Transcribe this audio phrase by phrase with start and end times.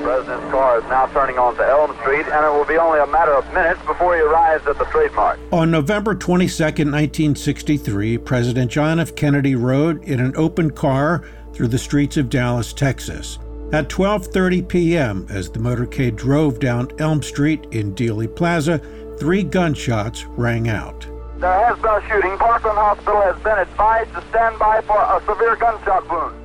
[0.00, 3.06] The president's car is now turning onto Elm Street, and it will be only a
[3.06, 5.38] matter of minutes before he arrives at the Trade Mart.
[5.52, 9.14] On November 22, 1963, President John F.
[9.14, 13.38] Kennedy rode in an open car through the streets of Dallas, Texas.
[13.74, 18.78] At 12:30 p.m., as the motorcade drove down Elm Street in Dealey Plaza,
[19.18, 21.06] three gunshots rang out.
[21.40, 22.38] There has been a shooting.
[22.38, 26.39] Parkland Hospital has been advised to stand by for a severe gunshot wound.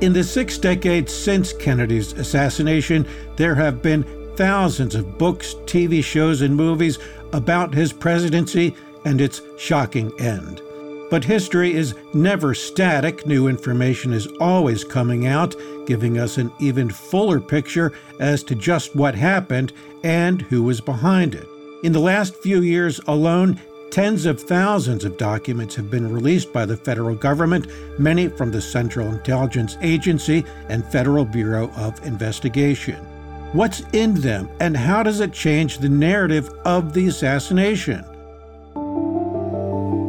[0.00, 4.04] In the six decades since Kennedy's assassination, there have been
[4.34, 6.98] thousands of books, TV shows, and movies
[7.34, 10.62] about his presidency and its shocking end.
[11.10, 13.26] But history is never static.
[13.26, 15.54] New information is always coming out,
[15.86, 21.34] giving us an even fuller picture as to just what happened and who was behind
[21.34, 21.46] it.
[21.82, 26.64] In the last few years alone, tens of thousands of documents have been released by
[26.64, 27.66] the federal government,
[27.98, 32.96] many from the Central Intelligence Agency and Federal Bureau of Investigation.
[33.52, 38.04] What's in them, and how does it change the narrative of the assassination?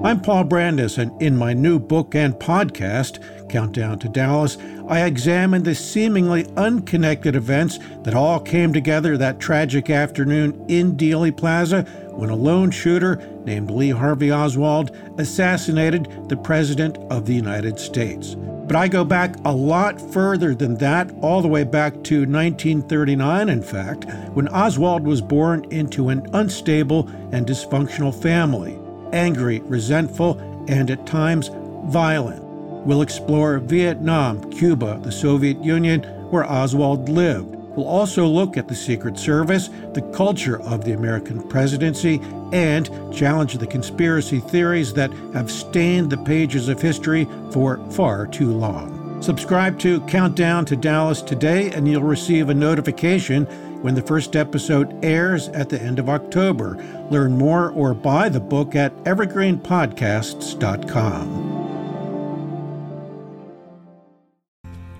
[0.03, 3.19] I'm Paul Brandus, and in my new book and podcast,
[3.49, 9.89] Countdown to Dallas, I examine the seemingly unconnected events that all came together that tragic
[9.89, 16.97] afternoon in Dealey Plaza when a lone shooter named Lee Harvey Oswald assassinated the President
[17.09, 18.35] of the United States.
[18.35, 23.49] But I go back a lot further than that, all the way back to 1939,
[23.49, 28.77] in fact, when Oswald was born into an unstable and dysfunctional family
[29.13, 31.49] angry, resentful, and at times
[31.85, 32.41] violent.
[32.85, 37.60] We'll explore Vietnam, Cuba, the Soviet Union, where Oswald lived.
[37.75, 42.19] We'll also look at the Secret Service, the culture of the American presidency,
[42.51, 48.51] and challenge the conspiracy theories that have stained the pages of history for far too
[48.51, 49.21] long.
[49.21, 53.45] Subscribe to Countdown to Dallas today, and you'll receive a notification
[53.81, 56.77] when the first episode airs at the end of October.
[57.09, 61.50] Learn more or buy the book at evergreenpodcasts.com.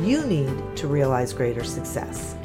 [0.00, 2.36] you need to realize greater success.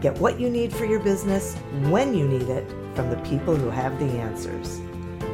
[0.00, 1.54] Get what you need for your business
[1.88, 4.80] when you need it from the people who have the answers.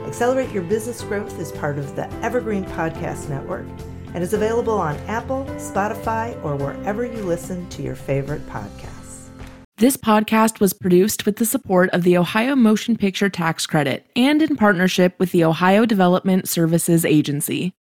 [0.07, 3.67] Accelerate Your Business Growth is part of the Evergreen Podcast Network
[4.15, 9.29] and is available on Apple, Spotify, or wherever you listen to your favorite podcasts.
[9.77, 14.43] This podcast was produced with the support of the Ohio Motion Picture Tax Credit and
[14.43, 17.73] in partnership with the Ohio Development Services Agency.